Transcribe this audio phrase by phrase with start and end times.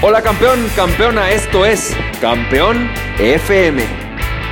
[0.00, 3.82] Hola campeón, campeona, esto es Campeón FM,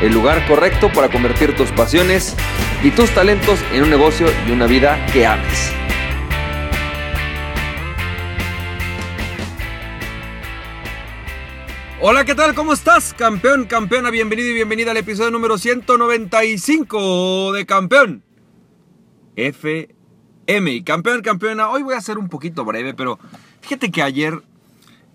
[0.03, 2.35] el lugar correcto para convertir tus pasiones
[2.83, 5.73] y tus talentos en un negocio y una vida que ames.
[12.01, 12.53] Hola, ¿qué tal?
[12.57, 13.15] ¿Cómo estás?
[13.15, 18.25] Campeón, campeona, bienvenido y bienvenida al episodio número 195 de Campeón
[19.37, 20.83] FM.
[20.85, 23.21] Campeón, campeona, hoy voy a ser un poquito breve, pero
[23.61, 24.43] fíjate que ayer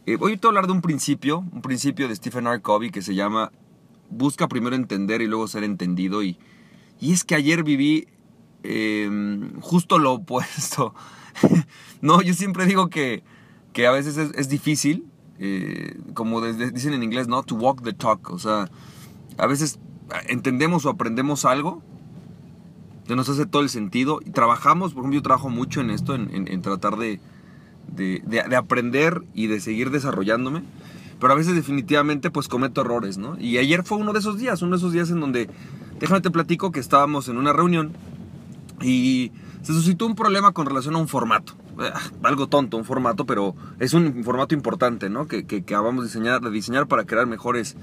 [0.05, 2.61] eh, voy a hablar de un principio, un principio de Stephen R.
[2.61, 3.51] Covey que se llama
[4.11, 6.23] busca primero entender y luego ser entendido.
[6.23, 6.37] Y,
[6.99, 8.07] y es que ayer viví
[8.63, 10.93] em, justo lo opuesto.
[12.01, 13.23] no, yo siempre digo que,
[13.73, 15.05] que a veces es, difícil,
[15.39, 17.43] eh, como dicen en inglés, ¿no?
[17.43, 18.29] To walk the talk.
[18.31, 18.69] O sea,
[19.37, 19.79] a veces
[20.27, 21.81] entendemos o aprendemos algo
[23.07, 26.15] que nos hace todo el sentido y trabajamos, por ejemplo, yo trabajo mucho en esto,
[26.15, 27.19] en tratar de
[27.87, 30.63] de, aprender y de seguir desarrollándome.
[31.19, 33.37] Pero a veces definitivamente pues cometo errores, ¿no?
[33.39, 35.49] Y ayer fue uno de esos días, uno de esos días en donde,
[35.99, 37.93] déjame te platico que estábamos en una reunión
[38.81, 41.53] y se suscitó un problema con relación a un formato.
[41.77, 45.27] Ah, algo tonto, un formato, pero es un formato importante, ¿no?
[45.27, 47.77] Que, que, que acabamos de diseñar, de diseñar para crear mejores,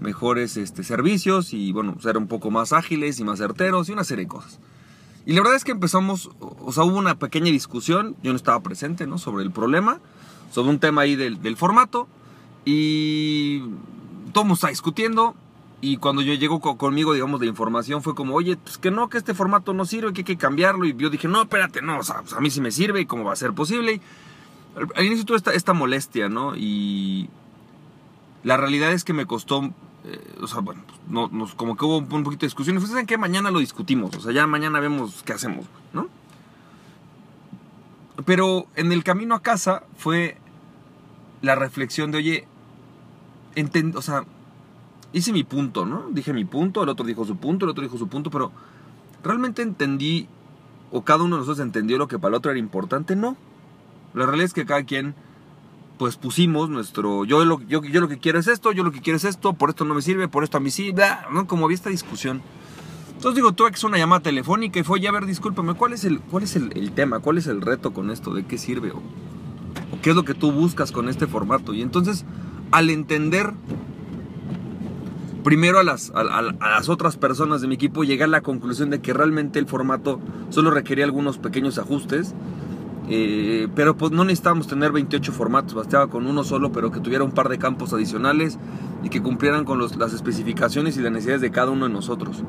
[0.00, 4.04] mejores este, servicios y, bueno, ser un poco más ágiles y más certeros y una
[4.04, 4.58] serie de cosas.
[5.30, 8.58] Y la verdad es que empezamos, o sea, hubo una pequeña discusión, yo no estaba
[8.64, 9.16] presente, ¿no?
[9.16, 10.00] Sobre el problema,
[10.50, 12.08] sobre un tema ahí del, formato.
[12.64, 13.60] Y
[14.32, 15.36] todo está discutiendo.
[15.80, 19.18] Y cuando yo llego conmigo, digamos, de información, fue como, oye, pues que no, que
[19.18, 20.84] este formato no sirve, que hay que cambiarlo.
[20.84, 23.06] Y yo dije, no, espérate, no, o sea, pues a mí sí me sirve y
[23.06, 24.00] cómo va a ser posible.
[24.96, 26.56] al inicio tuve esta, esta molestia, ¿no?
[26.56, 27.30] Y
[28.42, 29.72] la realidad es que me costó
[30.04, 32.76] eh, o sea, bueno, no, nos, como que hubo un, poquito de discusión.
[32.76, 33.18] Y ¿saben qué?
[33.18, 34.16] Mañana lo discutimos.
[34.16, 36.08] O sea, ya mañana vemos qué hacemos, ¿no?
[38.24, 40.36] Pero en el camino a casa fue
[41.42, 42.48] la reflexión de, oye,
[43.94, 44.24] o sea,
[45.12, 46.06] hice mi punto, ¿no?
[46.10, 48.52] Dije mi punto, el otro dijo su punto, el otro dijo su punto, pero
[49.22, 50.28] ¿realmente entendí
[50.90, 53.16] o cada uno de nosotros entendió lo que para el otro era importante?
[53.16, 53.36] No.
[54.14, 55.14] La realidad es que cada quien
[56.00, 59.18] pues pusimos nuestro, yo lo, yo, lo que quiero es esto, yo lo que quiero
[59.18, 60.94] es esto, por esto no me sirve, por esto a mí sí,
[61.30, 61.46] ¿no?
[61.46, 62.40] Como había esta discusión.
[63.16, 65.92] Entonces digo, tuve que hacer una llamada telefónica y fue, ya a ver, discúlpame, ¿cuál
[65.92, 67.18] es, el, cuál es el, tema?
[67.18, 68.32] ¿Cuál es el reto con esto?
[68.32, 68.92] ¿De qué sirve?
[68.92, 69.02] O,
[70.00, 71.74] qué es lo que tú buscas con este formato?
[71.74, 72.24] Y entonces,
[72.70, 73.52] al entender
[75.44, 79.02] primero a las, a, las otras personas de mi equipo, llegué a la conclusión de
[79.02, 80.18] que realmente el formato
[80.48, 82.34] solo requería algunos pequeños ajustes
[83.12, 87.24] eh, pero pues no necesitábamos tener 28 formatos, bastaba con uno solo, pero que tuviera
[87.24, 88.56] un par de campos adicionales
[89.02, 92.44] y que cumplieran con las especificaciones y las necesidades de cada uno de nosotros.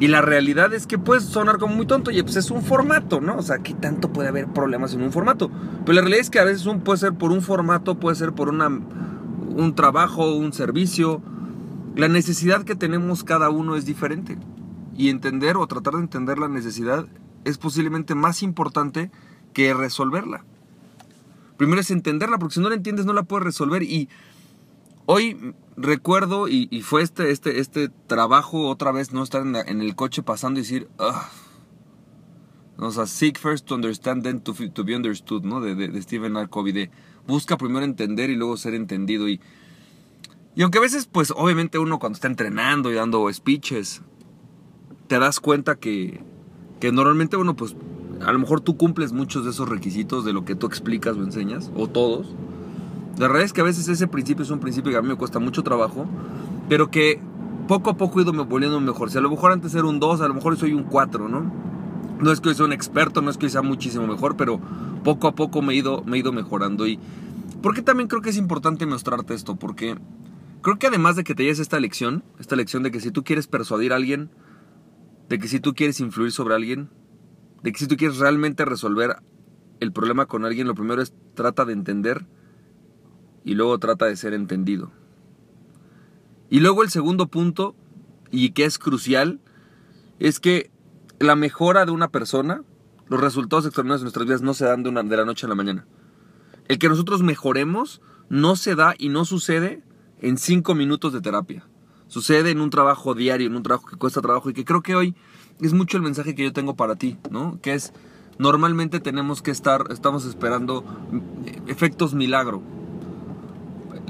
[0.00, 3.20] Y la realidad es que puede sonar como muy tonto, y pues es un formato,
[3.20, 3.36] ¿no?
[3.36, 5.50] O sea, ¿qué tanto puede haber problemas en un formato?
[5.84, 8.32] Pero la realidad es que a veces un, puede ser por un formato, puede ser
[8.32, 11.20] por una, un trabajo, un servicio.
[11.94, 14.38] La necesidad que tenemos cada uno es diferente.
[14.96, 17.06] Y entender o tratar de entender la necesidad
[17.44, 19.10] es posiblemente más importante
[19.52, 20.44] que resolverla.
[21.56, 23.82] Primero es entenderla, porque si no la entiendes no la puedes resolver.
[23.82, 24.08] Y
[25.06, 30.22] hoy recuerdo, y, fue este, este, este trabajo otra vez, no estar en, el coche
[30.22, 30.88] pasando y decir,
[32.76, 34.54] o sea, seek first to understand, then to,
[34.84, 35.60] be understood, ¿no?
[35.60, 36.48] De, de, Stephen R.
[36.48, 36.90] Covey, de
[37.26, 39.28] busca primero entender y luego ser entendido.
[39.28, 39.40] Y,
[40.54, 44.02] y aunque a veces, pues obviamente uno cuando está entrenando y dando speeches,
[45.06, 46.22] te das cuenta que,
[46.80, 47.76] que normalmente uno pues
[48.24, 51.22] a lo mejor tú cumples muchos de esos requisitos de lo que tú explicas o
[51.22, 52.34] enseñas, o todos.
[53.18, 55.16] La realidad es que a veces ese principio es un principio que a mí me
[55.16, 56.06] cuesta mucho trabajo,
[56.68, 57.20] pero que
[57.68, 59.10] poco a poco he ido volviendo mejor.
[59.10, 61.52] Si a lo mejor antes era un 2, a lo mejor soy un 4, ¿no?
[62.20, 64.60] No es que hoy sea un experto, no es que hoy sea muchísimo mejor, pero
[65.04, 66.86] poco a poco me he ido, me he ido mejorando.
[66.86, 66.98] ¿Y
[67.60, 69.56] por qué también creo que es importante mostrarte esto?
[69.56, 69.96] Porque
[70.62, 73.24] creo que además de que te lleves esta lección, esta lección de que si tú
[73.24, 74.30] quieres persuadir a alguien,
[75.28, 76.88] de que si tú quieres influir sobre alguien,
[77.62, 79.16] de que si tú quieres realmente resolver
[79.80, 82.26] el problema con alguien, lo primero es trata de entender
[83.44, 84.92] y luego trata de ser entendido.
[86.50, 87.74] Y luego el segundo punto,
[88.30, 89.40] y que es crucial,
[90.18, 90.70] es que
[91.18, 92.62] la mejora de una persona,
[93.08, 95.48] los resultados extraordinarios de nuestras vidas no se dan de, una, de la noche a
[95.48, 95.86] la mañana.
[96.68, 99.82] El que nosotros mejoremos no se da y no sucede
[100.20, 101.66] en cinco minutos de terapia.
[102.12, 104.94] Sucede en un trabajo diario, en un trabajo que cuesta trabajo y que creo que
[104.94, 105.14] hoy
[105.62, 107.58] es mucho el mensaje que yo tengo para ti, ¿no?
[107.62, 107.94] Que es,
[108.38, 110.84] normalmente tenemos que estar, estamos esperando
[111.68, 112.60] efectos milagro,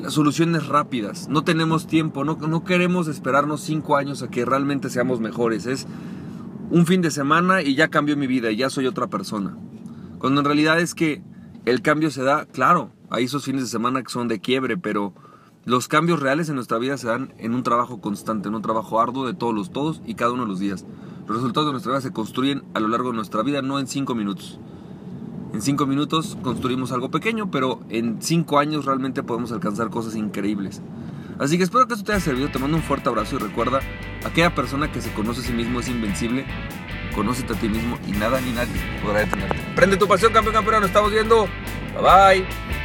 [0.08, 5.20] soluciones rápidas, no tenemos tiempo, no, no queremos esperarnos cinco años a que realmente seamos
[5.20, 5.86] mejores, es
[6.72, 9.56] un fin de semana y ya cambió mi vida y ya soy otra persona.
[10.18, 11.22] Cuando en realidad es que
[11.66, 15.14] el cambio se da, claro, Hay esos fines de semana que son de quiebre, pero
[15.64, 19.00] los cambios reales en nuestra vida se dan en un trabajo constante, en un trabajo
[19.00, 20.84] arduo de todos los todos y cada uno de los días.
[21.28, 23.86] Los resultados de nuestra vida se construyen a lo largo de nuestra vida, no en
[23.86, 24.58] cinco minutos.
[25.52, 30.82] En cinco minutos construimos algo pequeño, pero en cinco años realmente podemos alcanzar cosas increíbles.
[31.38, 32.48] Así que espero que esto te haya servido.
[32.48, 33.80] Te mando un fuerte abrazo y recuerda,
[34.24, 36.44] aquella persona que se conoce a sí mismo es invencible.
[37.14, 38.72] Conócete a ti mismo y nada ni nadie
[39.02, 39.58] podrá detenerte.
[39.76, 40.80] Prende tu pasión, campeón, campeón.
[40.80, 41.46] Nos estamos viendo.
[41.94, 42.81] Bye bye.